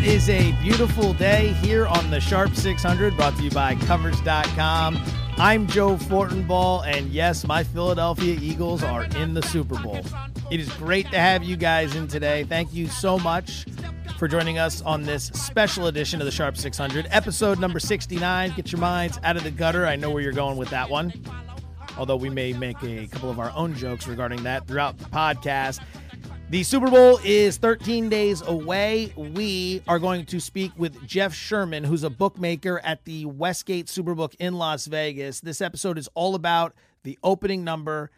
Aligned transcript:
It 0.00 0.06
is 0.06 0.30
a 0.30 0.52
beautiful 0.62 1.12
day 1.12 1.48
here 1.60 1.86
on 1.86 2.10
the 2.10 2.20
Sharp 2.20 2.54
600, 2.54 3.18
brought 3.18 3.36
to 3.36 3.42
you 3.42 3.50
by 3.50 3.74
Covers.com. 3.74 4.98
I'm 5.36 5.66
Joe 5.66 5.96
Fortenbaugh, 5.96 6.86
and 6.86 7.10
yes, 7.10 7.46
my 7.46 7.62
Philadelphia 7.62 8.38
Eagles 8.40 8.82
are 8.82 9.04
in 9.04 9.34
the 9.34 9.42
Super 9.42 9.78
Bowl. 9.78 10.00
It 10.50 10.58
is 10.58 10.72
great 10.76 11.10
to 11.10 11.18
have 11.18 11.44
you 11.44 11.54
guys 11.54 11.96
in 11.96 12.08
today. 12.08 12.44
Thank 12.44 12.72
you 12.72 12.86
so 12.86 13.18
much 13.18 13.66
for 14.18 14.26
joining 14.26 14.58
us 14.58 14.80
on 14.80 15.02
this 15.02 15.26
special 15.34 15.86
edition 15.88 16.18
of 16.22 16.24
the 16.24 16.32
Sharp 16.32 16.56
600, 16.56 17.06
episode 17.10 17.60
number 17.60 17.78
69. 17.78 18.54
Get 18.56 18.72
your 18.72 18.80
minds 18.80 19.20
out 19.22 19.36
of 19.36 19.44
the 19.44 19.50
gutter. 19.50 19.86
I 19.86 19.96
know 19.96 20.10
where 20.10 20.22
you're 20.22 20.32
going 20.32 20.56
with 20.56 20.70
that 20.70 20.88
one, 20.88 21.12
although 21.98 22.16
we 22.16 22.30
may 22.30 22.54
make 22.54 22.82
a 22.82 23.06
couple 23.08 23.28
of 23.28 23.38
our 23.38 23.52
own 23.54 23.74
jokes 23.74 24.08
regarding 24.08 24.44
that 24.44 24.66
throughout 24.66 24.96
the 24.96 25.04
podcast. 25.04 25.80
The 26.50 26.64
Super 26.64 26.90
Bowl 26.90 27.20
is 27.22 27.58
13 27.58 28.08
days 28.08 28.42
away. 28.42 29.12
We 29.16 29.84
are 29.86 30.00
going 30.00 30.26
to 30.26 30.40
speak 30.40 30.72
with 30.76 31.06
Jeff 31.06 31.32
Sherman, 31.32 31.84
who's 31.84 32.02
a 32.02 32.10
bookmaker 32.10 32.80
at 32.80 33.04
the 33.04 33.24
Westgate 33.26 33.86
Superbook 33.86 34.34
in 34.40 34.54
Las 34.54 34.86
Vegas. 34.86 35.38
This 35.38 35.60
episode 35.60 35.96
is 35.96 36.08
all 36.14 36.34
about 36.34 36.74
the 37.04 37.16
opening 37.22 37.62
number 37.62 38.10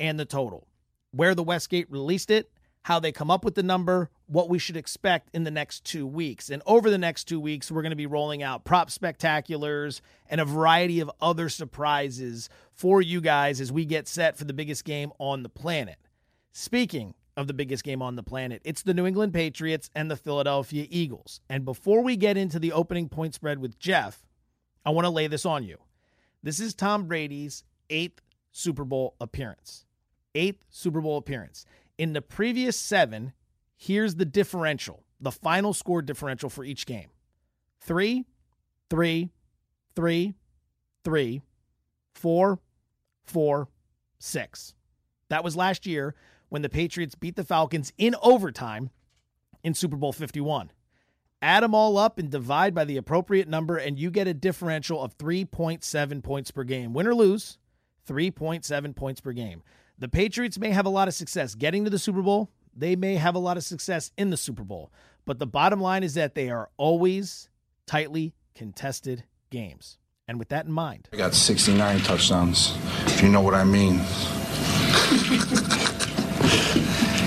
and 0.00 0.18
the 0.18 0.24
total, 0.24 0.66
where 1.12 1.32
the 1.36 1.44
Westgate 1.44 1.88
released 1.88 2.28
it, 2.28 2.50
how 2.82 2.98
they 2.98 3.12
come 3.12 3.30
up 3.30 3.44
with 3.44 3.54
the 3.54 3.62
number, 3.62 4.10
what 4.26 4.48
we 4.48 4.58
should 4.58 4.76
expect 4.76 5.30
in 5.32 5.44
the 5.44 5.52
next 5.52 5.84
two 5.84 6.08
weeks. 6.08 6.50
And 6.50 6.64
over 6.66 6.90
the 6.90 6.98
next 6.98 7.28
two 7.28 7.38
weeks, 7.38 7.70
we're 7.70 7.82
going 7.82 7.90
to 7.90 7.96
be 7.96 8.06
rolling 8.06 8.42
out 8.42 8.64
prop 8.64 8.90
spectaculars 8.90 10.00
and 10.28 10.40
a 10.40 10.44
variety 10.44 10.98
of 10.98 11.10
other 11.20 11.48
surprises 11.48 12.48
for 12.72 13.00
you 13.00 13.20
guys 13.20 13.60
as 13.60 13.70
we 13.70 13.84
get 13.84 14.08
set 14.08 14.36
for 14.36 14.42
the 14.42 14.52
biggest 14.52 14.84
game 14.84 15.12
on 15.20 15.44
the 15.44 15.48
planet. 15.48 15.98
Speaking 16.50 17.14
of 17.36 17.46
the 17.46 17.54
biggest 17.54 17.84
game 17.84 18.02
on 18.02 18.16
the 18.16 18.22
planet. 18.22 18.62
It's 18.64 18.82
the 18.82 18.94
New 18.94 19.06
England 19.06 19.34
Patriots 19.34 19.90
and 19.94 20.10
the 20.10 20.16
Philadelphia 20.16 20.86
Eagles. 20.90 21.40
And 21.48 21.64
before 21.64 22.02
we 22.02 22.16
get 22.16 22.36
into 22.36 22.58
the 22.58 22.72
opening 22.72 23.08
point 23.08 23.34
spread 23.34 23.58
with 23.58 23.78
Jeff, 23.78 24.24
I 24.84 24.90
want 24.90 25.04
to 25.04 25.10
lay 25.10 25.26
this 25.26 25.44
on 25.44 25.64
you. 25.64 25.78
This 26.42 26.60
is 26.60 26.74
Tom 26.74 27.06
Brady's 27.06 27.64
eighth 27.90 28.22
Super 28.52 28.84
Bowl 28.84 29.14
appearance. 29.20 29.84
Eighth 30.34 30.64
Super 30.70 31.00
Bowl 31.00 31.18
appearance. 31.18 31.66
In 31.98 32.12
the 32.12 32.22
previous 32.22 32.76
seven, 32.76 33.32
here's 33.76 34.14
the 34.14 34.24
differential, 34.24 35.02
the 35.20 35.32
final 35.32 35.74
score 35.74 36.02
differential 36.02 36.48
for 36.48 36.64
each 36.64 36.86
game 36.86 37.08
three, 37.80 38.24
three, 38.90 39.30
three, 39.94 40.34
three, 41.04 41.42
four, 42.14 42.58
four, 43.24 43.68
six. 44.18 44.74
That 45.28 45.44
was 45.44 45.56
last 45.56 45.86
year 45.86 46.14
when 46.56 46.62
the 46.62 46.70
Patriots 46.70 47.14
beat 47.14 47.36
the 47.36 47.44
Falcons 47.44 47.92
in 47.98 48.14
overtime 48.22 48.88
in 49.62 49.74
Super 49.74 49.96
Bowl 49.98 50.10
51. 50.10 50.72
Add 51.42 51.62
them 51.62 51.74
all 51.74 51.98
up 51.98 52.18
and 52.18 52.30
divide 52.30 52.74
by 52.74 52.86
the 52.86 52.96
appropriate 52.96 53.46
number, 53.46 53.76
and 53.76 53.98
you 53.98 54.10
get 54.10 54.26
a 54.26 54.32
differential 54.32 55.02
of 55.02 55.18
3.7 55.18 56.22
points 56.22 56.50
per 56.50 56.64
game. 56.64 56.94
Win 56.94 57.06
or 57.06 57.14
lose, 57.14 57.58
3.7 58.08 58.96
points 58.96 59.20
per 59.20 59.32
game. 59.32 59.62
The 59.98 60.08
Patriots 60.08 60.58
may 60.58 60.70
have 60.70 60.86
a 60.86 60.88
lot 60.88 61.08
of 61.08 61.14
success 61.14 61.54
getting 61.54 61.84
to 61.84 61.90
the 61.90 61.98
Super 61.98 62.22
Bowl. 62.22 62.50
They 62.74 62.96
may 62.96 63.16
have 63.16 63.34
a 63.34 63.38
lot 63.38 63.58
of 63.58 63.62
success 63.62 64.10
in 64.16 64.30
the 64.30 64.38
Super 64.38 64.64
Bowl. 64.64 64.90
But 65.26 65.38
the 65.38 65.46
bottom 65.46 65.78
line 65.78 66.04
is 66.04 66.14
that 66.14 66.34
they 66.34 66.48
are 66.48 66.70
always 66.78 67.50
tightly 67.86 68.32
contested 68.54 69.24
games. 69.50 69.98
And 70.26 70.38
with 70.38 70.48
that 70.48 70.64
in 70.64 70.72
mind, 70.72 71.10
I 71.12 71.18
got 71.18 71.34
69 71.34 72.00
touchdowns, 72.00 72.74
if 73.04 73.22
you 73.22 73.28
know 73.28 73.42
what 73.42 73.52
I 73.52 73.64
mean. 73.64 74.00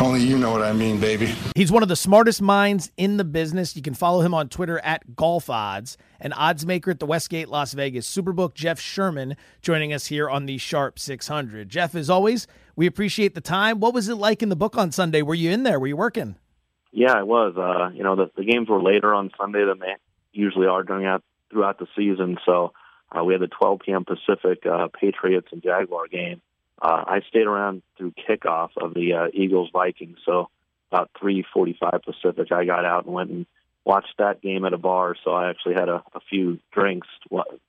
Only 0.02 0.22
you 0.22 0.38
know 0.38 0.50
what 0.50 0.62
I 0.62 0.72
mean, 0.72 0.98
baby. 0.98 1.26
He's 1.56 1.74
one 1.74 1.84
of 1.84 1.90
the 1.90 1.96
smartest 1.98 2.42
minds 2.42 2.90
in 2.96 3.18
the 3.18 3.26
business. 3.26 3.76
You 3.76 3.82
can 3.82 3.94
follow 3.94 4.22
him 4.22 4.34
on 4.34 4.48
Twitter 4.48 4.80
at 4.80 5.14
Golf 5.18 5.50
Odds, 5.50 5.98
an 6.22 6.32
odds 6.32 6.66
maker 6.66 6.92
at 6.92 7.02
the 7.02 7.06
Westgate 7.06 7.50
Las 7.50 7.74
Vegas 7.74 8.10
Superbook, 8.10 8.54
Jeff 8.54 8.80
Sherman, 8.80 9.36
joining 9.62 9.92
us 9.92 10.06
here 10.06 10.30
on 10.30 10.46
the 10.46 10.58
Sharp 10.58 11.00
600. 11.00 11.68
Jeff, 11.68 11.96
as 11.96 12.10
always, 12.10 12.48
we 12.78 12.88
appreciate 12.88 13.36
the 13.36 13.42
time. 13.42 13.82
What 13.82 13.94
was 13.94 14.08
it 14.08 14.16
like 14.16 14.42
in 14.42 14.48
the 14.48 14.56
book 14.56 14.78
on 14.78 14.94
Sunday? 14.94 15.22
Were 15.22 15.36
you 15.36 15.52
in 15.52 15.64
there? 15.64 15.82
Were 15.82 15.88
you 15.88 15.98
working? 15.98 16.38
Yeah, 16.94 17.12
I 17.12 17.24
was. 17.24 17.58
Uh, 17.58 17.94
you 17.94 18.04
know, 18.04 18.16
the, 18.16 18.32
the 18.38 18.46
games 18.46 18.70
were 18.70 18.82
later 18.82 19.14
on 19.14 19.32
Sunday 19.38 19.66
than 19.66 19.80
they 19.80 19.96
usually 20.32 20.68
are 20.68 20.84
during 20.84 21.08
out, 21.08 21.26
throughout 21.52 21.78
the 21.78 21.88
season. 21.98 22.38
So 22.46 22.72
uh, 23.12 23.26
we 23.26 23.34
had 23.34 23.42
the 23.42 23.48
12 23.48 23.82
p.m. 23.86 24.06
Pacific 24.06 24.66
uh, 24.66 24.88
Patriots 24.98 25.50
and 25.52 25.62
Jaguar 25.62 26.08
game 26.08 26.42
uh, 26.82 27.04
I 27.08 27.22
stayed 27.28 27.48
around 27.48 27.82
through 27.98 28.14
kickoff 28.28 28.70
of 28.78 28.94
the 28.94 29.14
uh, 29.14 29.28
Eagles 29.34 29.70
Vikings. 29.74 30.18
So 30.26 30.50
about 30.92 31.12
3:45 31.22 32.04
Pacific, 32.04 32.52
I 32.52 32.66
got 32.66 32.86
out 32.86 33.06
and 33.06 33.14
went 33.14 33.30
and 33.30 33.46
watched 33.86 34.16
that 34.20 34.42
game 34.42 34.66
at 34.66 34.74
a 34.74 34.78
bar. 34.78 35.16
So 35.24 35.32
I 35.32 35.50
actually 35.50 35.74
had 35.74 35.90
a, 35.90 36.04
a 36.14 36.20
few 36.30 36.60
drinks 36.72 37.08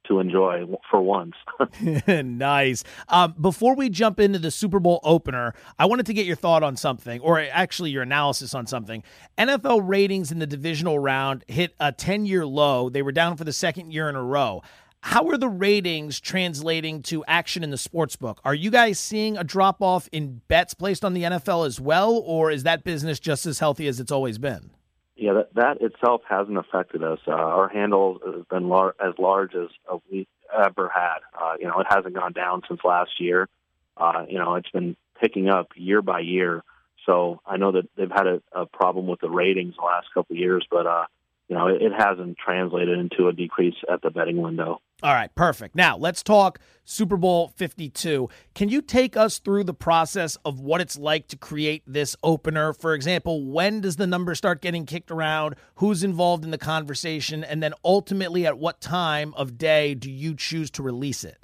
to 0.07 0.19
enjoy 0.19 0.67
for 0.91 1.01
once. 1.01 1.35
nice. 2.07 2.85
Um, 3.09 3.35
before 3.41 3.75
we 3.75 3.89
jump 3.89 4.21
into 4.21 4.39
the 4.39 4.51
Super 4.51 4.81
Bowl 4.81 5.01
opener, 5.03 5.55
I 5.79 5.87
wanted 5.87 6.07
to 6.07 6.13
get 6.13 6.27
your 6.27 6.37
thought 6.37 6.63
on 6.63 6.77
something, 6.77 7.21
or 7.21 7.41
actually 7.41 7.91
your 7.91 8.03
analysis 8.03 8.55
on 8.55 8.67
something. 8.67 9.03
NFL 9.39 9.89
ratings 9.89 10.31
in 10.31 10.41
the 10.41 10.47
divisional 10.47 10.99
round 10.99 11.45
hit 11.49 11.75
a 11.81 11.93
10-year 11.93 12.45
low. 12.45 12.91
They 12.91 13.03
were 13.03 13.13
down 13.13 13.37
for 13.37 13.45
the 13.45 13.53
second 13.53 13.93
year 13.93 14.09
in 14.09 14.17
a 14.17 14.23
row. 14.23 14.63
How 15.03 15.29
are 15.29 15.39
the 15.39 15.49
ratings 15.49 16.21
translating 16.21 17.03
to 17.05 17.25
action 17.27 17.65
in 17.65 17.71
the 17.71 17.79
sports 17.79 18.17
book? 18.17 18.41
Are 18.45 18.55
you 18.55 18.71
guys 18.71 18.99
seeing 18.99 19.37
a 19.37 19.45
drop 19.45 19.81
off 19.81 20.09
in 20.13 20.43
bets 20.47 20.75
placed 20.75 21.05
on 21.05 21.15
the 21.15 21.23
NFL 21.23 21.67
as 21.67 21.81
well, 21.81 22.23
or 22.25 22.51
is 22.51 22.65
that 22.65 22.85
business 22.85 23.19
just 23.19 23.47
as 23.47 23.59
healthy 23.59 23.87
as 23.89 23.99
it's 23.99 24.13
always 24.13 24.39
been? 24.39 24.71
Yeah, 25.17 25.33
that, 25.35 25.55
that 25.55 25.81
itself 25.81 26.23
hasn't 26.29 26.59
affected 26.59 27.03
us. 27.03 27.19
Uh, 27.27 27.33
our 27.33 27.69
handle 27.69 28.19
has 28.25 28.45
been 28.51 28.69
lar- 28.69 28.95
as 29.01 29.15
large 29.19 29.55
as 29.55 29.69
we 30.11 30.29
ever 30.55 30.91
had. 30.95 31.19
Uh, 31.39 31.55
you 31.59 31.67
know, 31.67 31.81
it 31.81 31.87
hasn't 31.89 32.15
gone 32.15 32.33
down 32.33 32.63
since 32.69 32.81
last 32.85 33.13
year. 33.19 33.49
Uh, 33.97 34.25
you 34.29 34.39
know, 34.39 34.55
it's 34.55 34.71
been 34.71 34.97
picking 35.21 35.49
up 35.49 35.69
year 35.77 36.03
by 36.03 36.21
year. 36.21 36.63
So 37.07 37.41
I 37.47 37.57
know 37.57 37.73
that 37.73 37.89
they've 37.97 38.11
had 38.11 38.27
a, 38.27 38.43
a 38.53 38.67
problem 38.67 39.07
with 39.07 39.21
the 39.21 39.31
ratings 39.31 39.77
the 39.77 39.85
last 39.85 40.09
couple 40.13 40.35
of 40.37 40.41
years, 40.41 40.67
but 40.71 40.87
uh, 40.87 41.05
you 41.49 41.57
know, 41.57 41.69
it, 41.69 41.83
it 41.83 41.93
hasn't 41.97 42.39
translated 42.39 42.99
into 42.99 43.29
a 43.29 43.33
decrease 43.33 43.75
at 43.91 44.03
the 44.03 44.11
betting 44.11 44.41
window. 44.41 44.81
All 45.03 45.15
right, 45.15 45.35
perfect. 45.35 45.75
Now 45.75 45.97
let's 45.97 46.23
talk 46.23 46.59
Super 46.85 47.17
Bowl 47.17 47.49
52. 47.57 48.29
Can 48.55 48.69
you 48.69 48.83
take 48.83 49.17
us 49.17 49.39
through 49.39 49.65
the 49.65 49.73
process 49.73 50.37
of 50.45 50.61
what 50.61 50.83
it's 50.83 50.99
like 50.99 51.29
to 51.29 51.39
create 51.39 51.83
this 51.87 52.17
opener? 52.23 52.75
For 52.75 52.93
example, 52.93 53.47
when 53.47 53.81
does 53.81 53.97
the 53.97 54.07
number 54.07 54.35
start 54.35 54.61
getting 54.61 54.85
kicked 54.85 55.11
around? 55.11 55.55
Who's 55.77 56.05
involved 56.05 56.45
in 56.45 56.51
the 56.51 56.59
conversation? 56.59 57.43
And 57.43 57.63
then 57.63 57.73
ultimately, 57.83 58.47
at 58.47 58.59
what 58.59 58.83
time 58.83 59.33
of 59.35 59.57
day 59.57 59.95
do 59.95 60.11
you 60.11 60.35
choose 60.35 60.71
to 60.73 60.83
release 60.83 61.25
it? 61.25 61.39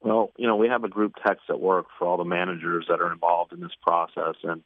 Well, 0.00 0.32
you 0.36 0.48
know, 0.48 0.56
we 0.56 0.68
have 0.68 0.82
a 0.82 0.88
group 0.88 1.12
text 1.24 1.44
at 1.48 1.60
work 1.60 1.86
for 1.96 2.08
all 2.08 2.16
the 2.16 2.24
managers 2.24 2.86
that 2.88 3.00
are 3.00 3.12
involved 3.12 3.52
in 3.52 3.60
this 3.60 3.76
process. 3.82 4.34
And, 4.42 4.62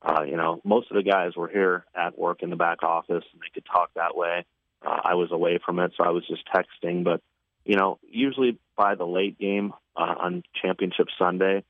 uh, 0.00 0.22
you 0.22 0.36
know, 0.36 0.62
most 0.64 0.90
of 0.90 0.96
the 0.96 1.02
guys 1.02 1.32
were 1.36 1.48
here 1.48 1.84
at 1.94 2.18
work 2.18 2.42
in 2.42 2.48
the 2.48 2.56
back 2.56 2.82
office 2.82 3.24
and 3.32 3.42
they 3.42 3.52
could 3.52 3.66
talk 3.66 3.90
that 3.96 4.16
way. 4.16 4.46
Uh, 4.86 5.00
I 5.04 5.14
was 5.14 5.32
away 5.32 5.58
from 5.64 5.78
it, 5.80 5.92
so 5.96 6.04
I 6.04 6.10
was 6.10 6.26
just 6.26 6.42
texting. 6.54 7.02
But 7.02 7.20
you 7.66 7.76
know, 7.76 7.98
usually 8.08 8.58
by 8.76 8.94
the 8.94 9.04
late 9.04 9.38
game 9.38 9.74
uh, 9.96 10.14
on 10.18 10.42
Championship 10.62 11.08
Sunday, 11.18 11.64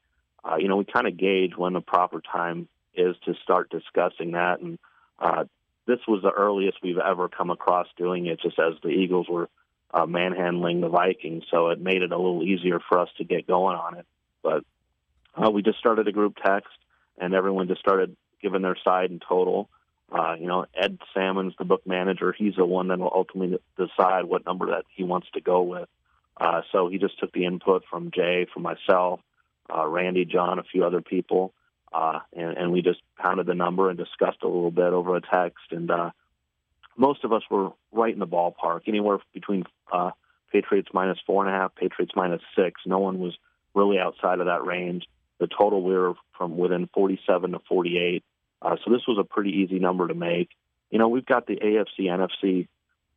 uh, 0.44 0.56
you 0.56 0.68
know, 0.68 0.76
we 0.76 0.84
kind 0.84 1.08
of 1.08 1.16
gauge 1.16 1.56
when 1.56 1.72
the 1.72 1.80
proper 1.80 2.20
time 2.20 2.68
is 2.94 3.16
to 3.24 3.34
start 3.42 3.70
discussing 3.70 4.32
that. 4.32 4.60
And 4.60 4.78
uh, 5.18 5.44
this 5.86 5.98
was 6.06 6.22
the 6.22 6.30
earliest 6.30 6.78
we've 6.82 6.98
ever 6.98 7.28
come 7.28 7.50
across 7.50 7.86
doing 7.96 8.26
it, 8.26 8.40
just 8.40 8.58
as 8.58 8.74
the 8.82 8.90
Eagles 8.90 9.26
were 9.28 9.48
uh, 9.92 10.04
manhandling 10.04 10.82
the 10.82 10.88
Vikings. 10.88 11.44
So 11.50 11.70
it 11.70 11.80
made 11.80 12.02
it 12.02 12.12
a 12.12 12.16
little 12.16 12.42
easier 12.42 12.78
for 12.88 12.98
us 12.98 13.08
to 13.16 13.24
get 13.24 13.46
going 13.46 13.76
on 13.76 13.96
it. 13.96 14.06
But 14.42 14.64
uh, 15.34 15.50
we 15.50 15.62
just 15.62 15.78
started 15.78 16.06
a 16.08 16.12
group 16.12 16.36
text, 16.44 16.72
and 17.18 17.34
everyone 17.34 17.68
just 17.68 17.80
started 17.80 18.16
giving 18.42 18.62
their 18.62 18.76
side 18.84 19.10
in 19.10 19.20
total. 19.26 19.70
Uh, 20.10 20.34
you 20.38 20.46
know, 20.46 20.66
Ed 20.74 20.98
Salmon's 21.14 21.54
the 21.58 21.64
book 21.64 21.86
manager. 21.86 22.32
He's 22.32 22.54
the 22.54 22.64
one 22.64 22.88
that 22.88 22.98
will 22.98 23.12
ultimately 23.12 23.58
decide 23.76 24.24
what 24.24 24.46
number 24.46 24.66
that 24.66 24.84
he 24.94 25.02
wants 25.02 25.28
to 25.34 25.40
go 25.40 25.62
with. 25.62 25.88
Uh, 26.36 26.62
so 26.70 26.88
he 26.88 26.98
just 26.98 27.18
took 27.18 27.32
the 27.32 27.44
input 27.44 27.84
from 27.90 28.10
Jay, 28.14 28.46
from 28.52 28.62
myself, 28.62 29.20
uh, 29.74 29.86
Randy, 29.86 30.24
John, 30.24 30.58
a 30.58 30.62
few 30.62 30.84
other 30.84 31.00
people, 31.00 31.52
uh, 31.92 32.20
and, 32.36 32.56
and 32.56 32.72
we 32.72 32.82
just 32.82 33.00
pounded 33.16 33.46
the 33.46 33.54
number 33.54 33.88
and 33.88 33.98
discussed 33.98 34.42
a 34.42 34.46
little 34.46 34.70
bit 34.70 34.92
over 34.92 35.16
a 35.16 35.20
text. 35.20 35.64
And 35.70 35.90
uh, 35.90 36.10
most 36.96 37.24
of 37.24 37.32
us 37.32 37.42
were 37.50 37.70
right 37.90 38.12
in 38.12 38.20
the 38.20 38.26
ballpark, 38.26 38.82
anywhere 38.86 39.18
between 39.32 39.64
uh, 39.90 40.10
Patriots 40.52 40.88
minus 40.92 41.18
four 41.26 41.44
and 41.44 41.54
a 41.54 41.58
half, 41.58 41.74
Patriots 41.74 42.12
minus 42.14 42.42
six. 42.54 42.80
No 42.86 42.98
one 42.98 43.18
was 43.18 43.36
really 43.74 43.98
outside 43.98 44.40
of 44.40 44.46
that 44.46 44.64
range. 44.64 45.06
The 45.38 45.48
total 45.48 45.82
we 45.82 45.94
were 45.94 46.14
from 46.36 46.56
within 46.56 46.88
47 46.94 47.52
to 47.52 47.58
48. 47.68 48.24
Uh, 48.62 48.76
so 48.84 48.90
this 48.90 49.02
was 49.06 49.18
a 49.18 49.24
pretty 49.24 49.50
easy 49.50 49.78
number 49.78 50.08
to 50.08 50.14
make. 50.14 50.48
You 50.90 50.98
know, 50.98 51.08
we've 51.08 51.26
got 51.26 51.46
the 51.46 51.56
AFC 51.56 52.06
NFC 52.06 52.68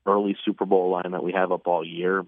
early 0.05 0.35
Super 0.45 0.65
Bowl 0.65 0.89
line 0.89 1.11
that 1.11 1.23
we 1.23 1.33
have 1.33 1.51
up 1.51 1.67
all 1.67 1.85
year, 1.85 2.25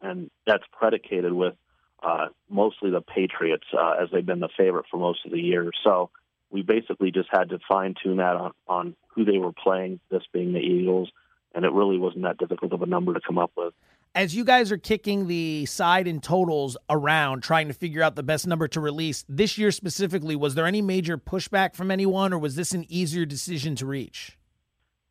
and 0.00 0.30
that's 0.46 0.64
predicated 0.72 1.32
with 1.32 1.54
uh, 2.02 2.26
mostly 2.48 2.90
the 2.90 3.00
Patriots 3.00 3.66
uh, 3.72 3.94
as 4.02 4.08
they've 4.12 4.26
been 4.26 4.40
the 4.40 4.48
favorite 4.56 4.86
for 4.90 4.98
most 4.98 5.24
of 5.24 5.32
the 5.32 5.40
year. 5.40 5.70
So, 5.84 6.10
we 6.50 6.62
basically 6.62 7.10
just 7.10 7.28
had 7.30 7.48
to 7.50 7.58
fine 7.68 7.94
tune 8.02 8.18
that 8.18 8.36
on, 8.36 8.52
on 8.68 8.96
who 9.08 9.24
they 9.24 9.38
were 9.38 9.52
playing, 9.52 10.00
this 10.10 10.22
being 10.32 10.52
the 10.52 10.60
Eagles, 10.60 11.10
and 11.54 11.64
it 11.64 11.72
really 11.72 11.98
wasn't 11.98 12.22
that 12.22 12.38
difficult 12.38 12.72
of 12.72 12.82
a 12.82 12.86
number 12.86 13.14
to 13.14 13.20
come 13.20 13.38
up 13.38 13.50
with. 13.56 13.74
As 14.16 14.34
you 14.34 14.44
guys 14.46 14.72
are 14.72 14.78
kicking 14.78 15.26
the 15.26 15.66
side 15.66 16.08
and 16.08 16.22
totals 16.22 16.74
around, 16.88 17.42
trying 17.42 17.68
to 17.68 17.74
figure 17.74 18.02
out 18.02 18.16
the 18.16 18.22
best 18.22 18.46
number 18.46 18.66
to 18.68 18.80
release 18.80 19.26
this 19.28 19.58
year 19.58 19.70
specifically, 19.70 20.34
was 20.34 20.54
there 20.54 20.64
any 20.64 20.80
major 20.80 21.18
pushback 21.18 21.74
from 21.76 21.90
anyone, 21.90 22.32
or 22.32 22.38
was 22.38 22.56
this 22.56 22.72
an 22.72 22.86
easier 22.88 23.26
decision 23.26 23.76
to 23.76 23.84
reach? 23.84 24.38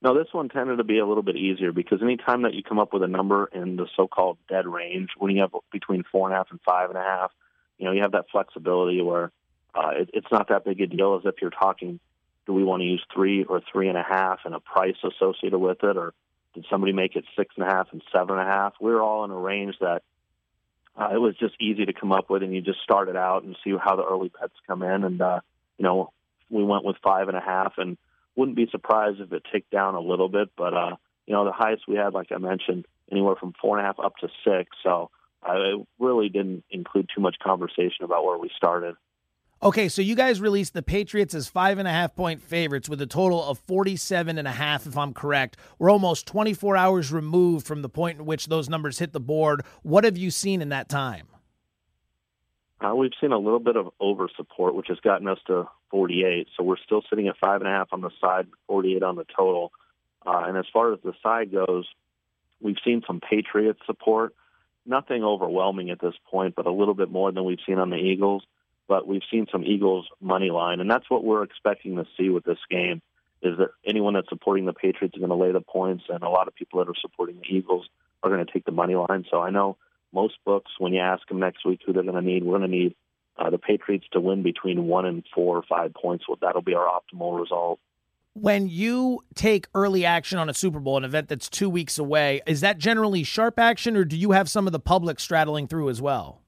No, 0.02 0.18
this 0.18 0.30
one 0.32 0.50
tended 0.50 0.80
to 0.80 0.84
be 0.84 0.98
a 0.98 1.06
little 1.06 1.22
bit 1.22 1.36
easier 1.36 1.72
because 1.72 2.02
anytime 2.02 2.42
that 2.42 2.56
you 2.56 2.64
come 2.64 2.80
up 2.80 2.94
with 2.94 3.04
a 3.04 3.08
number 3.08 3.48
in 3.54 3.76
the 3.76 3.86
so-called 3.96 4.40
dead 4.50 4.66
range, 4.66 5.10
when 5.20 5.36
you 5.36 5.42
have 5.42 5.52
between 5.72 6.04
four 6.12 6.28
and 6.28 6.34
a 6.34 6.38
half 6.38 6.48
and 6.50 6.60
five 6.66 6.90
and 6.90 6.98
a 6.98 7.04
half, 7.04 7.32
you 7.78 7.86
know, 7.86 7.92
you 7.92 8.02
have 8.02 8.14
that 8.14 8.26
flexibility 8.32 9.04
where 9.04 9.32
uh, 9.76 9.92
it, 9.98 10.10
it's 10.14 10.32
not 10.32 10.50
that 10.50 10.66
big 10.66 10.82
a 10.82 10.88
deal 10.88 11.16
as 11.16 11.22
if 11.26 11.36
you're 11.44 11.52
talking, 11.52 12.00
do 12.48 12.54
we 12.54 12.64
want 12.64 12.82
to 12.82 12.88
use 12.88 13.06
three 13.14 13.44
or 13.44 13.62
three 13.72 13.88
and 13.88 14.00
a 14.00 14.04
half 14.04 14.40
and 14.46 14.56
a 14.56 14.60
price 14.60 14.98
associated 15.04 15.60
with 15.60 15.84
it, 15.84 15.96
or 15.96 16.16
did 16.56 16.66
somebody 16.70 16.94
make 16.94 17.16
it 17.16 17.26
six 17.38 17.54
and 17.58 17.68
a 17.68 17.70
half 17.70 17.90
and 17.92 18.02
seven 18.12 18.40
and 18.40 18.48
a 18.48 18.52
half? 18.52 18.74
We 18.82 18.92
are 18.92 19.02
all 19.02 19.24
in 19.26 19.32
a 19.32 19.38
range 19.38 19.76
that 19.82 20.02
uh, 20.98 21.10
it 21.14 21.18
was 21.18 21.36
just 21.38 21.56
easy 21.60 21.86
to 21.86 21.94
come 21.94 22.12
up 22.12 22.30
with, 22.30 22.42
and 22.42 22.56
you 22.56 22.62
just 22.62 22.82
start 22.82 23.10
it 23.10 23.18
out 23.18 23.44
and 23.44 23.56
see 23.64 23.74
how 23.78 23.96
the 23.96 24.06
early 24.06 24.32
bets 24.40 24.54
come 24.66 24.82
in. 24.82 25.04
And 25.04 25.22
uh, 25.22 25.42
you 25.78 25.84
know, 25.84 26.12
we 26.50 26.64
went 26.64 26.86
with 26.86 26.96
five 27.04 27.28
and 27.28 27.38
a 27.38 27.42
half, 27.42 27.74
and 27.78 27.98
wouldn't 28.36 28.58
be 28.58 28.68
surprised 28.72 29.20
if 29.20 29.32
it 29.32 29.44
ticked 29.52 29.72
down 29.72 29.96
a 29.96 30.00
little 30.00 30.30
bit. 30.30 30.50
But 30.58 30.74
uh, 30.74 30.96
you 31.28 31.34
know, 31.34 31.46
the 31.46 31.52
highest 31.52 31.88
we 31.88 31.96
had, 31.96 32.14
like 32.14 32.32
I 32.32 32.38
mentioned, 32.38 32.86
anywhere 33.12 33.36
from 33.36 33.54
four 33.62 33.78
and 33.78 33.86
a 33.86 33.88
half 33.88 34.00
up 34.00 34.16
to 34.18 34.30
six. 34.46 34.76
So 34.82 35.12
I 35.44 35.76
really 36.00 36.30
didn't 36.30 36.64
include 36.72 37.10
too 37.14 37.22
much 37.22 37.36
conversation 37.44 38.04
about 38.04 38.26
where 38.26 38.38
we 38.38 38.50
started. 38.56 38.96
Okay, 39.64 39.88
so 39.88 40.02
you 40.02 40.16
guys 40.16 40.42
released 40.42 40.74
the 40.74 40.84
Patriots 40.84 41.34
as 41.34 41.48
five 41.48 41.80
and 41.80 41.88
a 41.88 41.92
half 41.92 42.16
point 42.16 42.42
favorites 42.42 42.90
with 42.90 43.02
a 43.02 43.08
total 43.08 43.44
of 43.44 43.58
47 43.60 44.38
and 44.38 44.48
a 44.48 44.52
half, 44.52 44.86
if 44.86 44.98
I'm 44.98 45.14
correct. 45.14 45.58
We're 45.80 45.90
almost 45.90 46.28
24 46.28 46.76
hours 46.76 47.12
removed 47.12 47.66
from 47.66 47.82
the 47.82 47.90
point 47.90 48.20
in 48.20 48.26
which 48.26 48.48
those 48.48 48.70
numbers 48.70 49.00
hit 49.00 49.14
the 49.14 49.20
board. 49.20 49.64
What 49.82 50.04
have 50.04 50.18
you 50.18 50.30
seen 50.30 50.62
in 50.62 50.70
that 50.70 50.90
time? 50.90 51.28
Uh, 52.82 52.94
we've 52.94 53.14
seen 53.22 53.32
a 53.32 53.38
little 53.38 53.60
bit 53.60 53.78
of 53.78 53.90
over 54.00 54.28
support, 54.36 54.76
which 54.76 54.88
has 54.90 55.00
gotten 55.00 55.28
us 55.28 55.40
to 55.48 55.68
48. 55.90 56.48
So 56.56 56.64
we're 56.64 56.76
still 56.78 57.02
sitting 57.10 57.28
at 57.30 57.38
five 57.38 57.62
and 57.62 57.70
a 57.70 57.72
half 57.72 57.88
on 57.94 58.02
the 58.02 58.12
side, 58.22 58.48
48 58.68 59.02
on 59.02 59.16
the 59.16 59.26
total. 59.36 59.72
Uh, 60.26 60.44
and 60.48 60.58
as 60.58 60.66
far 60.72 60.94
as 60.94 61.00
the 61.04 61.14
side 61.24 61.52
goes, 61.52 61.88
we've 62.62 62.76
seen 62.84 63.02
some 63.08 63.22
Patriot 63.22 63.78
support 63.86 64.36
nothing 64.86 65.24
overwhelming 65.24 65.90
at 65.90 66.00
this 66.00 66.14
point, 66.30 66.56
but 66.56 66.66
a 66.66 66.72
little 66.72 66.94
bit 66.94 67.10
more 67.10 67.32
than 67.32 67.44
we've 67.46 67.60
seen 67.66 67.80
on 67.80 67.90
the 67.90 67.98
Eagles. 67.98 68.44
But 68.88 69.08
we've 69.08 69.22
seen 69.32 69.48
some 69.52 69.64
Eagles 69.64 70.08
money 70.22 70.52
line, 70.52 70.80
and 70.80 70.90
that's 70.90 71.10
what 71.10 71.24
we're 71.24 71.44
expecting 71.44 71.96
to 71.96 72.06
see 72.18 72.30
with 72.30 72.44
this 72.44 72.60
game. 72.70 73.02
Is 73.42 73.58
that 73.58 73.70
anyone 73.86 74.14
that's 74.14 74.30
supporting 74.30 74.66
the 74.66 74.74
Patriots 74.74 75.16
is 75.16 75.20
going 75.20 75.30
to 75.30 75.36
lay 75.36 75.52
the 75.52 75.62
points, 75.62 76.06
and 76.10 76.24
a 76.24 76.30
lot 76.30 76.48
of 76.48 76.56
people 76.56 76.80
that 76.80 76.90
are 76.90 77.00
supporting 77.02 77.38
the 77.38 77.56
Eagles 77.56 77.88
are 78.24 78.30
going 78.30 78.46
to 78.46 78.52
take 78.52 78.66
the 78.66 78.72
money 78.72 78.96
line. 78.96 79.26
So 79.30 79.42
I 79.42 79.50
know 79.50 79.78
most 80.14 80.36
books, 80.46 80.72
when 80.80 80.94
you 80.94 81.00
ask 81.00 81.28
them 81.28 81.40
next 81.40 81.66
week 81.66 81.82
who 81.86 81.94
they're 81.94 82.04
going 82.04 82.16
to 82.16 82.22
need, 82.22 82.44
we're 82.44 82.58
going 82.58 82.70
to 82.70 82.76
need 82.76 82.96
uh, 83.38 83.50
the 83.50 83.58
Patriots 83.58 84.06
to 84.14 84.20
win 84.20 84.44
between 84.44 84.88
one 84.88 85.06
and 85.06 85.24
four 85.34 85.58
or 85.58 85.64
five 85.64 85.94
points. 85.94 86.26
Well, 86.28 86.38
that'll 86.42 86.62
be 86.62 86.74
our 86.74 86.88
optimal 86.88 87.40
result. 87.40 87.80
When 88.34 88.68
you 88.68 89.24
take 89.34 89.68
early 89.74 90.06
action 90.06 90.40
on 90.40 90.50
a 90.50 90.54
Super 90.54 90.80
Bowl, 90.80 90.98
an 90.98 91.06
event 91.06 91.30
that's 91.30 91.50
two 91.50 91.70
weeks 91.70 91.98
away, 91.98 92.42
is 92.46 92.62
that 92.62 92.78
generally 92.78 93.24
sharp 93.24 93.60
action, 93.60 93.96
or 93.96 94.04
do 94.04 94.18
you 94.18 94.32
have 94.32 94.50
some 94.50 94.68
of 94.68 94.74
the 94.74 94.80
public 94.80 95.20
straddling 95.20 95.68
through 95.68 95.90
as 95.90 96.02
well? 96.02 96.42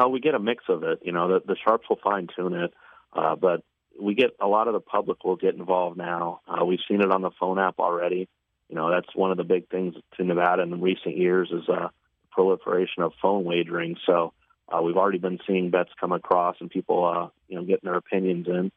Uh, 0.00 0.08
we 0.08 0.20
get 0.20 0.34
a 0.34 0.38
mix 0.38 0.64
of 0.68 0.82
it. 0.82 1.00
You 1.02 1.12
know, 1.12 1.28
the, 1.28 1.40
the 1.46 1.56
sharps 1.62 1.88
will 1.88 1.98
fine 2.02 2.28
tune 2.34 2.54
it, 2.54 2.72
uh, 3.12 3.36
but 3.36 3.62
we 4.00 4.14
get 4.14 4.36
a 4.40 4.46
lot 4.46 4.68
of 4.68 4.74
the 4.74 4.80
public 4.80 5.24
will 5.24 5.36
get 5.36 5.54
involved 5.54 5.98
now. 5.98 6.40
Uh, 6.48 6.64
we've 6.64 6.78
seen 6.88 7.00
it 7.02 7.10
on 7.10 7.22
the 7.22 7.30
phone 7.38 7.58
app 7.58 7.78
already. 7.78 8.28
You 8.68 8.76
know, 8.76 8.90
that's 8.90 9.14
one 9.14 9.30
of 9.30 9.36
the 9.36 9.44
big 9.44 9.68
things 9.68 9.94
to 10.16 10.24
Nevada 10.24 10.62
in 10.62 10.80
recent 10.80 11.16
years 11.16 11.50
is 11.52 11.68
uh, 11.68 11.88
proliferation 12.30 13.02
of 13.02 13.12
phone 13.20 13.44
wagering. 13.44 13.96
So 14.06 14.32
uh, 14.68 14.80
we've 14.80 14.96
already 14.96 15.18
been 15.18 15.40
seeing 15.46 15.70
bets 15.70 15.90
come 16.00 16.12
across 16.12 16.56
and 16.60 16.70
people, 16.70 17.04
uh, 17.04 17.28
you 17.48 17.56
know, 17.56 17.64
getting 17.64 17.90
their 17.90 17.96
opinions 17.96 18.46
in. 18.46 18.70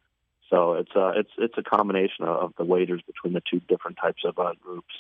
So 0.50 0.74
it's 0.74 0.92
uh, 0.96 1.14
it's 1.16 1.30
it's 1.38 1.58
a 1.58 1.64
combination 1.64 2.26
of 2.26 2.54
the 2.58 2.66
wagers 2.66 3.02
between 3.08 3.34
the 3.34 3.42
two 3.50 3.60
different 3.62 3.98
types 4.02 4.24
of 4.26 4.38
uh, 4.38 4.52
groups. 4.62 4.94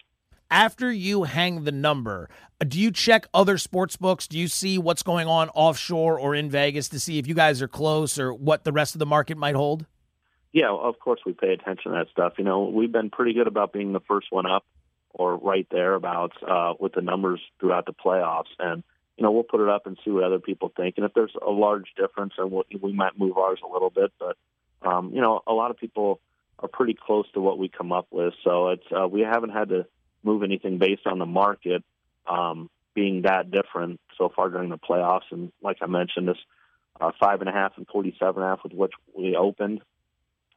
After 0.54 0.92
you 0.92 1.24
hang 1.24 1.64
the 1.64 1.72
number, 1.72 2.30
do 2.60 2.80
you 2.80 2.92
check 2.92 3.26
other 3.34 3.58
sports 3.58 3.96
books? 3.96 4.28
Do 4.28 4.38
you 4.38 4.48
see 4.48 4.78
what's 4.78 5.02
going 5.02 5.28
on 5.28 5.50
offshore 5.50 6.20
or 6.20 6.36
in 6.36 6.52
Vegas 6.52 6.90
to 6.90 7.00
see 7.00 7.18
if 7.18 7.26
you 7.26 7.34
guys 7.34 7.60
are 7.64 7.68
close 7.68 8.20
or 8.20 8.32
what 8.32 8.64
the 8.64 8.72
rest 8.72 8.94
of 8.94 9.00
the 9.00 9.08
market 9.08 9.36
might 9.36 9.56
hold? 9.56 9.88
Yeah, 10.52 10.70
of 10.70 11.00
course 11.00 11.22
we 11.26 11.34
pay 11.34 11.54
attention 11.54 11.92
to 11.92 11.98
that 11.98 12.10
stuff. 12.12 12.34
You 12.38 12.44
know, 12.44 12.66
we've 12.66 12.92
been 12.92 13.10
pretty 13.10 13.34
good 13.34 13.48
about 13.48 13.74
being 13.74 13.94
the 13.94 14.00
first 14.02 14.28
one 14.30 14.46
up 14.46 14.64
or 15.10 15.38
right 15.38 15.66
there 15.72 15.96
about 15.96 16.34
uh, 16.48 16.76
with 16.80 16.94
the 16.94 17.02
numbers 17.02 17.42
throughout 17.60 17.88
the 17.88 17.94
playoffs, 17.94 18.54
and 18.60 18.84
you 19.18 19.24
know 19.24 19.32
we'll 19.32 19.42
put 19.42 19.60
it 19.60 19.70
up 19.70 19.88
and 19.88 19.98
see 20.06 20.12
what 20.12 20.24
other 20.24 20.38
people 20.38 20.72
think. 20.78 20.98
And 20.98 21.06
if 21.08 21.16
there's 21.16 21.34
a 21.44 21.50
large 21.50 21.88
difference, 21.98 22.34
and 22.38 22.52
we'll, 22.52 22.66
we 22.80 22.94
might 22.94 23.18
move 23.18 23.40
ours 23.40 23.58
a 23.68 23.74
little 23.74 23.90
bit, 23.90 24.14
but 24.20 24.38
um, 24.84 25.16
you 25.16 25.22
know, 25.22 25.42
a 25.48 25.54
lot 25.54 25.72
of 25.72 25.78
people 25.78 26.20
are 26.60 26.68
pretty 26.68 26.94
close 26.94 27.26
to 27.34 27.42
what 27.42 27.58
we 27.58 27.70
come 27.70 27.92
up 27.92 28.06
with. 28.12 28.36
So 28.44 28.68
it's 28.68 28.86
uh, 28.96 29.08
we 29.08 29.22
haven't 29.22 29.50
had 29.50 29.70
to 29.70 29.88
move 30.24 30.44
anything 30.44 30.78
based 30.78 31.06
on 31.06 31.20
the 31.20 31.26
market 31.26 31.84
um, 32.28 32.70
being 32.94 33.24
that 33.24 33.52
different 33.52 34.00
so 34.18 34.32
far 34.36 34.50
during 34.50 34.70
the 34.70 34.78
playoffs. 34.78 35.32
And 35.32 35.52
like 35.62 35.78
I 35.82 35.88
mentioned, 35.88 36.28
this 36.28 36.38
uh, 37.02 37.12
five 37.20 37.42
and 37.42 37.50
a 37.50 37.54
half 37.54 37.74
and 37.78 37.88
forty-seven 37.88 38.42
and 38.42 38.44
a 38.44 38.48
half 38.48 38.64
with 38.64 38.74
which 38.74 38.94
we 39.18 39.36
opened. 39.36 39.82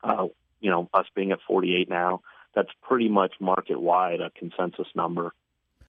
Uh, 0.02 0.26
you 0.60 0.70
know, 0.70 0.88
us 0.92 1.06
being 1.14 1.32
at 1.32 1.38
forty-eight 1.46 1.88
now, 1.88 2.20
that's 2.54 2.70
pretty 2.82 3.08
much 3.08 3.34
market 3.40 3.80
wide 3.80 4.20
a 4.20 4.30
consensus 4.30 4.86
number. 4.94 5.32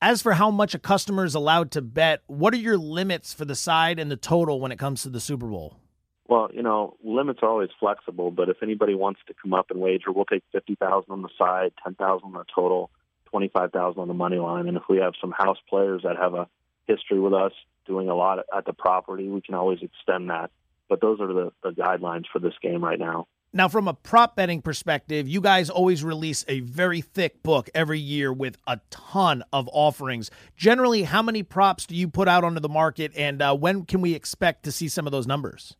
As 0.01 0.21
for 0.21 0.33
how 0.33 0.51
much 0.51 0.75
a 0.75 0.79
customer 0.79 1.25
is 1.25 1.33
allowed 1.33 1.71
to 1.71 1.81
bet, 1.81 2.21
what 2.27 2.53
are 2.53 2.57
your 2.57 2.77
limits 2.77 3.33
for 3.33 3.45
the 3.45 3.55
side 3.55 3.99
and 3.99 4.11
the 4.11 4.15
total 4.15 4.61
when 4.61 4.71
it 4.71 4.77
comes 4.77 5.01
to 5.03 5.09
the 5.09 5.19
Super 5.19 5.47
Bowl? 5.47 5.79
Well, 6.27 6.49
you 6.53 6.61
know, 6.61 6.97
limits 7.03 7.39
are 7.41 7.49
always 7.49 7.69
flexible, 7.79 8.31
but 8.31 8.49
if 8.49 8.57
anybody 8.61 8.93
wants 8.93 9.21
to 9.27 9.33
come 9.41 9.53
up 9.53 9.71
and 9.71 9.79
wager, 9.79 10.11
we'll 10.11 10.25
take 10.25 10.43
fifty 10.51 10.75
thousand 10.75 11.11
on 11.11 11.21
the 11.21 11.29
side, 11.37 11.71
ten 11.83 11.95
thousand 11.95 12.27
on 12.27 12.33
the 12.33 12.45
total, 12.53 12.89
twenty 13.29 13.47
five 13.47 13.71
thousand 13.71 14.01
on 14.01 14.07
the 14.07 14.13
money 14.13 14.37
line. 14.37 14.67
And 14.67 14.77
if 14.77 14.83
we 14.89 14.97
have 14.97 15.13
some 15.19 15.31
house 15.31 15.57
players 15.69 16.01
that 16.03 16.17
have 16.17 16.33
a 16.33 16.47
history 16.85 17.19
with 17.19 17.33
us 17.33 17.51
doing 17.85 18.09
a 18.09 18.15
lot 18.15 18.39
at 18.55 18.65
the 18.65 18.73
property, 18.73 19.29
we 19.29 19.41
can 19.41 19.55
always 19.55 19.79
extend 19.81 20.29
that. 20.29 20.51
But 20.89 21.01
those 21.01 21.19
are 21.19 21.27
the, 21.27 21.51
the 21.63 21.69
guidelines 21.69 22.25
for 22.31 22.39
this 22.39 22.53
game 22.61 22.83
right 22.83 22.99
now. 22.99 23.27
Now, 23.53 23.69
from 23.69 23.87
a 23.87 23.93
prop 23.93 24.35
betting 24.35 24.61
perspective, 24.61 25.27
you 25.27 25.41
guys 25.41 25.69
always 25.69 26.03
release 26.03 26.43
a 26.47 26.59
very 26.59 27.01
thick 27.01 27.41
book 27.43 27.69
every 27.73 27.99
year 27.99 28.31
with 28.31 28.57
a 28.67 28.79
ton 28.89 29.43
of 29.53 29.69
offerings. 29.71 30.29
Generally, 30.57 31.03
how 31.03 31.21
many 31.21 31.43
props 31.43 31.85
do 31.85 31.95
you 31.95 32.07
put 32.07 32.27
out 32.27 32.43
onto 32.43 32.59
the 32.59 32.69
market, 32.69 33.11
and 33.15 33.41
uh, 33.41 33.55
when 33.55 33.85
can 33.85 34.01
we 34.01 34.13
expect 34.13 34.63
to 34.63 34.71
see 34.71 34.87
some 34.87 35.05
of 35.05 35.11
those 35.11 35.27
numbers? 35.27 35.75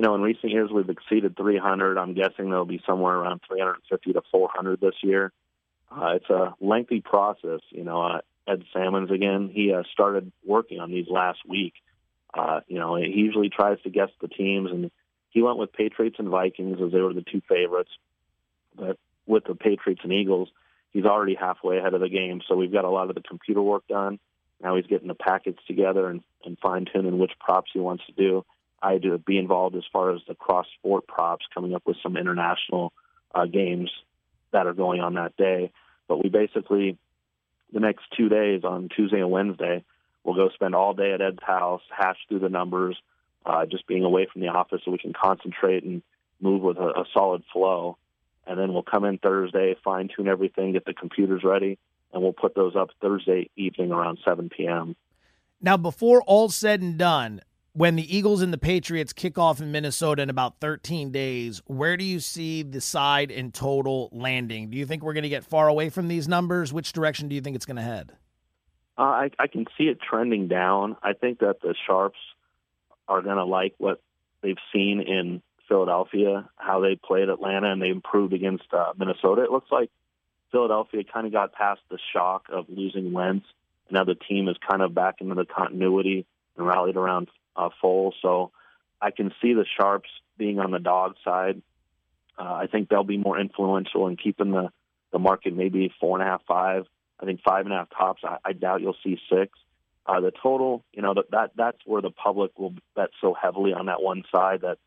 you 0.00 0.06
know, 0.06 0.14
in 0.14 0.22
recent 0.22 0.50
years 0.50 0.70
we've 0.72 0.88
exceeded 0.88 1.36
300. 1.36 1.98
I'm 1.98 2.14
guessing 2.14 2.48
there'll 2.48 2.64
be 2.64 2.80
somewhere 2.86 3.16
around 3.16 3.42
350 3.46 4.14
to 4.14 4.22
400 4.32 4.80
this 4.80 4.94
year. 5.02 5.30
Uh, 5.90 6.14
it's 6.14 6.30
a 6.30 6.54
lengthy 6.60 7.00
process. 7.00 7.60
You 7.70 7.84
know, 7.84 8.02
uh, 8.02 8.20
Ed 8.46 8.64
Salmons 8.72 9.10
again, 9.10 9.50
he 9.52 9.72
uh, 9.72 9.82
started 9.92 10.30
working 10.44 10.80
on 10.80 10.90
these 10.90 11.08
last 11.08 11.40
week. 11.48 11.74
Uh, 12.32 12.60
you 12.68 12.78
know, 12.78 12.96
he 12.96 13.06
usually 13.06 13.48
tries 13.48 13.80
to 13.82 13.90
guess 13.90 14.10
the 14.20 14.28
teams, 14.28 14.70
and 14.70 14.90
he 15.30 15.42
went 15.42 15.58
with 15.58 15.72
Patriots 15.72 16.16
and 16.18 16.28
Vikings 16.28 16.78
as 16.84 16.92
they 16.92 17.00
were 17.00 17.14
the 17.14 17.24
two 17.24 17.42
favorites. 17.48 17.90
But 18.76 18.98
with 19.26 19.44
the 19.44 19.54
Patriots 19.54 20.02
and 20.04 20.12
Eagles, 20.12 20.48
he's 20.92 21.04
already 21.04 21.34
halfway 21.34 21.78
ahead 21.78 21.94
of 21.94 22.00
the 22.00 22.08
game. 22.08 22.40
So 22.48 22.56
we've 22.56 22.72
got 22.72 22.84
a 22.84 22.90
lot 22.90 23.08
of 23.08 23.16
the 23.16 23.22
computer 23.22 23.62
work 23.62 23.86
done. 23.88 24.18
Now 24.62 24.76
he's 24.76 24.86
getting 24.86 25.08
the 25.08 25.14
packets 25.14 25.58
together 25.66 26.08
and, 26.08 26.22
and 26.44 26.58
fine 26.58 26.86
tuning 26.92 27.18
which 27.18 27.32
props 27.40 27.70
he 27.72 27.80
wants 27.80 28.04
to 28.06 28.12
do. 28.12 28.44
I 28.82 28.98
to 28.98 29.18
be 29.18 29.38
involved 29.38 29.76
as 29.76 29.84
far 29.92 30.14
as 30.14 30.20
the 30.26 30.34
cross 30.34 30.66
sport 30.78 31.06
props, 31.06 31.44
coming 31.54 31.74
up 31.74 31.82
with 31.84 31.96
some 32.02 32.16
international 32.16 32.92
uh, 33.34 33.46
games 33.46 33.90
that 34.52 34.66
are 34.66 34.72
going 34.72 35.00
on 35.00 35.14
that 35.14 35.36
day. 35.36 35.70
But 36.10 36.24
we 36.24 36.28
basically, 36.28 36.98
the 37.72 37.78
next 37.78 38.02
two 38.16 38.28
days 38.28 38.64
on 38.64 38.88
Tuesday 38.88 39.20
and 39.20 39.30
Wednesday, 39.30 39.84
we'll 40.24 40.34
go 40.34 40.50
spend 40.52 40.74
all 40.74 40.92
day 40.92 41.12
at 41.12 41.20
Ed's 41.20 41.38
house, 41.40 41.82
hash 41.96 42.16
through 42.28 42.40
the 42.40 42.48
numbers, 42.48 42.96
uh, 43.46 43.64
just 43.64 43.86
being 43.86 44.02
away 44.02 44.26
from 44.30 44.42
the 44.42 44.48
office 44.48 44.80
so 44.84 44.90
we 44.90 44.98
can 44.98 45.12
concentrate 45.12 45.84
and 45.84 46.02
move 46.40 46.62
with 46.62 46.78
a, 46.78 46.88
a 46.88 47.04
solid 47.14 47.44
flow. 47.52 47.96
And 48.44 48.58
then 48.58 48.72
we'll 48.72 48.82
come 48.82 49.04
in 49.04 49.18
Thursday, 49.18 49.76
fine 49.84 50.08
tune 50.14 50.26
everything, 50.26 50.72
get 50.72 50.84
the 50.84 50.94
computers 50.94 51.44
ready, 51.44 51.78
and 52.12 52.20
we'll 52.24 52.32
put 52.32 52.56
those 52.56 52.74
up 52.74 52.88
Thursday 53.00 53.48
evening 53.54 53.92
around 53.92 54.18
7 54.26 54.48
p.m. 54.48 54.96
Now, 55.62 55.76
before 55.76 56.22
all's 56.22 56.56
said 56.56 56.80
and 56.80 56.98
done, 56.98 57.40
when 57.72 57.96
the 57.96 58.16
Eagles 58.16 58.42
and 58.42 58.52
the 58.52 58.58
Patriots 58.58 59.12
kick 59.12 59.38
off 59.38 59.60
in 59.60 59.70
Minnesota 59.70 60.22
in 60.22 60.30
about 60.30 60.60
13 60.60 61.12
days, 61.12 61.62
where 61.66 61.96
do 61.96 62.04
you 62.04 62.18
see 62.18 62.62
the 62.62 62.80
side 62.80 63.30
in 63.30 63.52
total 63.52 64.08
landing? 64.12 64.70
Do 64.70 64.76
you 64.76 64.86
think 64.86 65.02
we're 65.02 65.12
going 65.12 65.22
to 65.22 65.28
get 65.28 65.44
far 65.44 65.68
away 65.68 65.88
from 65.88 66.08
these 66.08 66.26
numbers? 66.26 66.72
Which 66.72 66.92
direction 66.92 67.28
do 67.28 67.34
you 67.34 67.40
think 67.40 67.56
it's 67.56 67.66
going 67.66 67.76
to 67.76 67.82
head? 67.82 68.12
Uh, 68.98 69.02
I, 69.02 69.30
I 69.38 69.46
can 69.46 69.66
see 69.78 69.84
it 69.84 69.98
trending 70.00 70.48
down. 70.48 70.96
I 71.02 71.12
think 71.12 71.38
that 71.38 71.60
the 71.62 71.74
Sharps 71.86 72.18
are 73.08 73.22
going 73.22 73.36
to 73.36 73.44
like 73.44 73.74
what 73.78 74.00
they've 74.42 74.58
seen 74.72 75.00
in 75.00 75.40
Philadelphia, 75.68 76.50
how 76.56 76.80
they 76.80 76.96
played 76.96 77.28
Atlanta, 77.28 77.72
and 77.72 77.80
they 77.80 77.88
improved 77.88 78.32
against 78.32 78.64
uh, 78.72 78.92
Minnesota. 78.98 79.44
It 79.44 79.50
looks 79.50 79.70
like 79.70 79.90
Philadelphia 80.50 81.04
kind 81.04 81.26
of 81.26 81.32
got 81.32 81.52
past 81.52 81.80
the 81.88 81.98
shock 82.12 82.46
of 82.52 82.66
losing 82.68 83.12
Wentz. 83.12 83.46
And 83.88 83.94
now 83.94 84.04
the 84.04 84.16
team 84.16 84.48
is 84.48 84.56
kind 84.68 84.82
of 84.82 84.92
back 84.92 85.20
into 85.20 85.36
the 85.36 85.44
continuity 85.44 86.26
and 86.60 86.68
rallied 86.68 86.96
around 86.96 87.28
uh, 87.56 87.70
Foles. 87.82 88.12
So 88.22 88.52
I 89.00 89.10
can 89.10 89.32
see 89.42 89.54
the 89.54 89.64
Sharps 89.78 90.10
being 90.38 90.58
on 90.58 90.70
the 90.70 90.78
dog 90.78 91.14
side. 91.24 91.62
Uh, 92.38 92.54
I 92.54 92.66
think 92.66 92.88
they'll 92.88 93.04
be 93.04 93.18
more 93.18 93.38
influential 93.38 94.06
in 94.06 94.16
keeping 94.16 94.52
the 94.52 94.70
the 95.12 95.18
market 95.18 95.54
maybe 95.56 95.92
four 96.00 96.18
and 96.18 96.26
a 96.26 96.30
half, 96.30 96.42
five. 96.46 96.86
I 97.18 97.24
think 97.24 97.40
five 97.44 97.66
and 97.66 97.74
a 97.74 97.78
half 97.78 97.90
tops. 97.90 98.22
I, 98.24 98.36
I 98.44 98.52
doubt 98.52 98.80
you'll 98.80 98.96
see 99.02 99.18
six. 99.28 99.58
Uh, 100.06 100.20
the 100.20 100.32
total, 100.42 100.84
you 100.92 101.02
know, 101.02 101.14
that, 101.14 101.30
that 101.32 101.50
that's 101.56 101.78
where 101.84 102.00
the 102.00 102.10
public 102.10 102.58
will 102.58 102.74
bet 102.96 103.10
so 103.20 103.34
heavily 103.34 103.72
on 103.72 103.86
that 103.86 104.02
one 104.02 104.22
side 104.32 104.62
that 104.62 104.78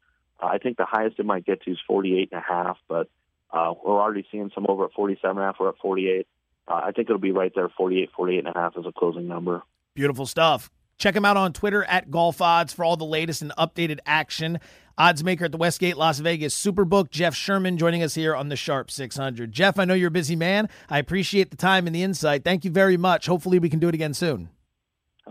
uh, 0.42 0.48
I 0.48 0.58
think 0.58 0.78
the 0.78 0.86
highest 0.86 1.20
it 1.20 1.26
might 1.26 1.46
get 1.46 1.62
to 1.64 1.72
is 1.72 1.78
48 1.88 2.30
and 2.32 2.42
a 2.42 2.44
half, 2.44 2.78
but 2.88 3.10
uh, 3.52 3.74
we're 3.86 4.02
already 4.02 4.26
seeing 4.32 4.50
some 4.56 4.66
over 4.68 4.86
at 4.86 4.94
47 4.94 5.38
and 5.38 5.44
a 5.44 5.46
half. 5.46 5.58
We're 5.60 5.70
at 5.70 5.78
48. 5.82 6.28
Uh, 6.68 6.74
I 6.74 6.92
think 6.92 7.10
it'll 7.10 7.20
be 7.20 7.32
right 7.32 7.52
there, 7.54 7.70
48, 7.70 8.10
48 8.16 8.38
and 8.40 8.48
a 8.48 8.60
half 8.60 8.74
as 8.78 8.86
a 8.86 8.92
closing 8.92 9.28
number. 9.28 9.62
Beautiful 9.94 10.26
stuff. 10.26 10.72
Check 10.98 11.16
him 11.16 11.26
out 11.26 11.38
on 11.38 11.54
Twitter 11.54 11.84
at 11.86 12.12
Golf 12.12 12.42
Odds 12.42 12.74
for 12.74 12.86
all 12.86 12.98
the 12.98 13.06
latest 13.06 13.42
and 13.42 13.52
updated 13.58 14.00
action. 14.06 14.60
Odds 14.98 15.24
maker 15.24 15.46
at 15.46 15.52
the 15.52 15.58
Westgate 15.58 15.98
Las 15.98 16.20
Vegas 16.20 16.56
Superbook, 16.56 17.10
Jeff 17.10 17.34
Sherman, 17.34 17.78
joining 17.78 18.04
us 18.04 18.14
here 18.14 18.36
on 18.36 18.50
the 18.50 18.56
Sharp 18.56 18.92
600. 18.92 19.52
Jeff, 19.52 19.80
I 19.80 19.86
know 19.86 19.96
you're 19.96 20.10
a 20.10 20.12
busy 20.12 20.36
man. 20.36 20.70
I 20.90 21.00
appreciate 21.00 21.50
the 21.50 21.58
time 21.58 21.88
and 21.88 21.96
the 21.96 22.04
insight. 22.04 22.44
Thank 22.44 22.64
you 22.64 22.72
very 22.72 22.96
much. 22.96 23.26
Hopefully, 23.26 23.58
we 23.58 23.70
can 23.70 23.80
do 23.80 23.90
it 23.90 23.96
again 23.96 24.14
soon. 24.14 24.50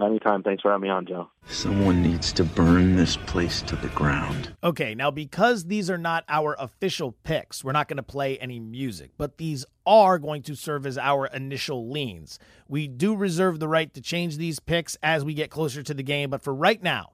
Anytime. 0.00 0.42
Thanks 0.42 0.62
for 0.62 0.70
having 0.70 0.84
me 0.84 0.88
on, 0.88 1.04
Joe. 1.04 1.28
Someone 1.46 2.02
needs 2.02 2.32
to 2.32 2.44
burn 2.44 2.96
this 2.96 3.16
place 3.16 3.60
to 3.62 3.76
the 3.76 3.88
ground. 3.88 4.54
Okay, 4.64 4.94
now 4.94 5.10
because 5.10 5.64
these 5.64 5.90
are 5.90 5.98
not 5.98 6.24
our 6.28 6.56
official 6.58 7.12
picks, 7.24 7.62
we're 7.62 7.72
not 7.72 7.88
going 7.88 7.98
to 7.98 8.02
play 8.02 8.38
any 8.38 8.58
music, 8.58 9.10
but 9.18 9.36
these 9.36 9.66
are 9.84 10.18
going 10.18 10.42
to 10.42 10.54
serve 10.54 10.86
as 10.86 10.96
our 10.96 11.26
initial 11.26 11.90
leans. 11.90 12.38
We 12.68 12.88
do 12.88 13.14
reserve 13.14 13.60
the 13.60 13.68
right 13.68 13.92
to 13.92 14.00
change 14.00 14.38
these 14.38 14.60
picks 14.60 14.96
as 15.02 15.24
we 15.24 15.34
get 15.34 15.50
closer 15.50 15.82
to 15.82 15.94
the 15.94 16.02
game, 16.02 16.30
but 16.30 16.42
for 16.42 16.54
right 16.54 16.82
now, 16.82 17.12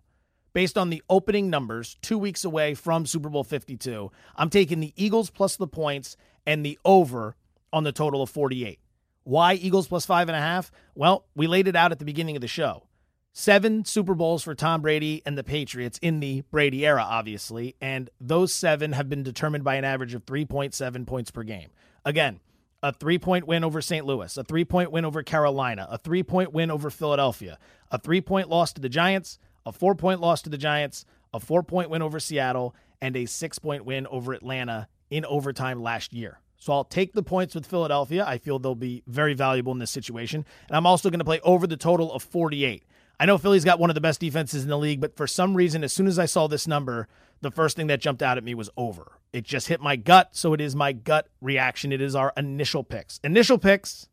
based 0.53 0.79
on 0.79 0.91
the 0.91 1.03
opening 1.11 1.51
numbers, 1.51 1.97
two 2.01 2.19
weeks 2.19 2.45
away 2.45 2.75
from 2.75 3.07
Super 3.07 3.29
Bowl 3.29 3.45
52, 3.45 4.11
I'm 4.37 4.51
taking 4.51 4.79
the 4.79 4.95
Eagles 4.97 5.31
plus 5.31 5.57
the 5.57 5.67
points 5.67 6.17
and 6.47 6.65
the 6.65 6.79
over 6.85 7.35
on 7.73 7.83
the 7.83 7.93
total 7.93 8.23
of 8.23 8.31
48. 8.31 8.79
Why 9.25 9.55
Eagles 9.55 9.89
plus 9.89 10.07
five 10.07 10.29
and 10.29 10.37
a 10.37 10.41
half? 10.41 10.71
Well, 10.95 11.27
we 11.35 11.47
laid 11.47 11.69
it 11.69 11.77
out 11.77 11.93
at 11.93 11.99
the 11.99 12.05
beginning 12.05 12.37
of 12.37 12.41
the 12.43 12.49
show. 12.49 12.85
Seven 13.33 13.85
Super 13.85 14.15
Bowls 14.15 14.43
for 14.43 14.55
Tom 14.55 14.83
Brady 14.83 15.23
and 15.25 15.39
the 15.39 15.45
Patriots 15.45 15.99
in 16.03 16.19
the 16.21 16.41
Brady 16.51 16.85
era, 16.85 17.05
obviously, 17.07 17.77
and 17.81 18.11
those 18.21 18.53
seven 18.53 18.93
have 18.93 19.09
been 19.09 19.23
determined 19.23 19.63
by 19.63 19.77
an 19.77 19.85
average 19.85 20.15
of 20.15 20.27
3.7 20.27 21.07
points 21.07 21.31
per 21.31 21.45
game. 21.45 21.69
Again, 22.05 22.41
a 22.83 22.93
three 22.93 23.19
point 23.19 23.47
win 23.47 23.65
over 23.65 23.81
St. 23.81 24.05
Louis, 24.05 24.37
a 24.37 24.45
three 24.45 24.65
point 24.65 24.91
win 24.91 25.05
over 25.05 25.23
Carolina, 25.23 25.87
a 25.91 25.99
three 25.99 26.23
point 26.23 26.53
win 26.53 26.71
over 26.71 26.91
Philadelphia, 26.91 27.59
a 27.91 27.99
three 27.99 28.21
point 28.21 28.49
loss 28.49 28.73
to 28.73 28.81
the 28.81 28.89
Giants, 28.89 29.39
a 29.67 29.73
four 29.73 29.95
point 29.95 30.21
loss 30.21 30.43
to 30.43 30.51
the 30.51 30.59
Giants, 30.59 31.05
a 31.33 31.41
four 31.41 31.63
point 31.63 31.91
win 31.91 32.03
over 32.03 32.19
Seattle, 32.19 32.75
and 33.01 33.17
a 33.17 33.27
six 33.27 33.59
point 33.59 33.85
win 33.85 34.07
over 34.09 34.33
Atlanta 34.33 34.89
in 35.11 35.25
overtime 35.25 35.83
last 35.83 36.13
year. 36.13 36.41
So 36.59 36.73
I'll 36.73 36.85
take 36.85 37.13
the 37.13 37.23
points 37.23 37.55
with 37.55 37.67
Philadelphia. 37.67 38.25
I 38.27 38.39
feel 38.39 38.59
they'll 38.59 38.75
be 38.75 39.03
very 39.07 39.33
valuable 39.33 39.73
in 39.73 39.79
this 39.79 39.93
situation. 39.93 40.45
And 40.69 40.77
I'm 40.77 40.87
also 40.87 41.09
going 41.09 41.21
to 41.21 41.25
play 41.25 41.41
over 41.41 41.67
the 41.67 41.77
total 41.77 42.13
of 42.13 42.23
48. 42.23 42.85
I 43.21 43.27
know 43.27 43.39
Philly's 43.39 43.65
got 43.65 43.79
one 43.79 43.91
of 43.91 43.95
the 43.95 44.01
best 44.01 44.21
defenses 44.21 44.65
in 44.65 44.69
the 44.69 44.79
league, 44.79 45.01
but 45.01 45.17
for 45.17 45.27
some 45.27 45.55
reason, 45.55 45.83
as 45.83 45.93
soon 45.93 46.07
as 46.07 46.19
I 46.19 46.27
saw 46.27 46.47
this 46.47 46.67
number, 46.67 47.09
the 47.41 47.51
first 47.51 47.77
thing 47.77 47.87
that 47.87 48.01
jumped 48.01 48.23
out 48.23 48.39
at 48.39 48.45
me 48.45 48.55
was 48.55 48.71
over. 48.77 49.13
It 49.33 49.45
just 49.45 49.69
hit 49.69 49.81
my 49.81 49.97
gut, 49.97 50.31
so 50.33 50.53
it 50.53 50.61
is 50.61 50.75
my 50.75 50.93
gut 50.93 51.29
reaction. 51.41 51.93
It 51.93 52.01
is 52.01 52.15
our 52.15 52.33
initial 52.37 52.83
picks. 52.83 53.21
Initial 53.23 53.59
picks 53.59 54.09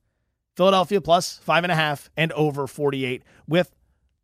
Philadelphia 0.55 1.01
plus 1.01 1.39
five 1.39 1.63
and 1.63 1.71
a 1.71 1.75
half 1.75 2.09
and 2.15 2.31
over 2.33 2.67
48 2.67 3.23
with 3.47 3.75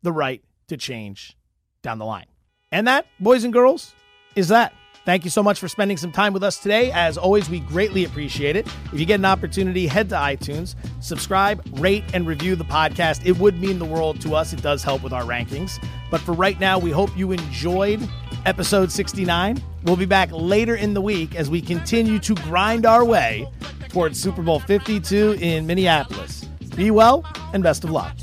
the 0.02 0.12
right 0.12 0.44
to 0.68 0.78
change 0.78 1.38
down 1.82 1.98
the 1.98 2.06
line. 2.06 2.28
And 2.72 2.88
that, 2.88 3.06
boys 3.20 3.44
and 3.44 3.54
girls, 3.54 3.94
is 4.36 4.48
that. 4.50 4.74
Thank 5.04 5.24
you 5.24 5.32
so 5.32 5.42
much 5.42 5.60
for 5.60 5.68
spending 5.68 5.98
some 5.98 6.12
time 6.12 6.32
with 6.32 6.44
us 6.44 6.60
today. 6.60 6.92
As 6.92 7.18
always, 7.18 7.50
we 7.50 7.60
greatly 7.62 8.06
appreciate 8.06 8.56
it. 8.56 8.68
If 8.94 9.00
you 9.00 9.06
get 9.06 9.20
an 9.20 9.26
opportunity, 9.26 9.88
head 9.88 10.10
to 10.10 10.16
iTunes, 10.16 10.76
subscribe, 11.00 11.64
rate, 11.80 12.04
and 12.14 12.28
review 12.28 12.56
the 12.56 12.66
podcast. 12.66 13.26
It 13.26 13.38
would 13.40 13.60
mean 13.60 13.80
the 13.80 13.86
world 13.86 14.22
to 14.22 14.36
us. 14.36 14.54
It 14.54 14.62
does 14.62 14.84
help 14.84 15.02
with 15.02 15.12
our 15.12 15.24
rankings. 15.24 15.84
But 16.12 16.22
for 16.22 16.34
right 16.34 16.60
now, 16.60 16.78
we 16.78 16.92
hope 16.92 17.16
you 17.18 17.32
enjoyed 17.32 18.08
episode 18.46 18.92
69. 18.92 19.62
We'll 19.84 19.96
be 19.96 20.06
back 20.06 20.30
later 20.32 20.76
in 20.76 20.94
the 20.94 21.02
week 21.02 21.36
as 21.36 21.50
we 21.50 21.62
continue 21.62 22.20
to 22.20 22.36
grind 22.36 22.86
our 22.86 23.04
way 23.04 23.50
towards 23.90 24.22
Super 24.22 24.44
Bowl 24.44 24.60
52 24.60 25.38
in 25.42 25.66
Minneapolis. 25.66 26.46
Be 26.76 26.92
well 26.92 27.26
and 27.54 27.64
best 27.64 27.84
of 27.84 27.90
luck. 27.90 28.16